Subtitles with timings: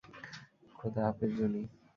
[0.75, 1.61] খোদা হাফেজ, জুনি।